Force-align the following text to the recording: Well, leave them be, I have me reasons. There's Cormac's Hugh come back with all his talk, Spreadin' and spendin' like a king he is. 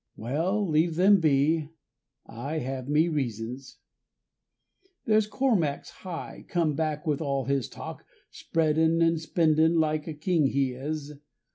Well, 0.15 0.67
leave 0.67 0.95
them 0.95 1.19
be, 1.19 1.69
I 2.25 2.57
have 2.57 2.89
me 2.89 3.07
reasons. 3.07 3.77
There's 5.05 5.27
Cormac's 5.27 5.93
Hugh 6.01 6.43
come 6.47 6.73
back 6.73 7.05
with 7.05 7.21
all 7.21 7.45
his 7.45 7.69
talk, 7.69 8.03
Spreadin' 8.31 9.03
and 9.03 9.19
spendin' 9.21 9.75
like 9.79 10.07
a 10.07 10.15
king 10.15 10.47
he 10.47 10.71
is. 10.73 11.13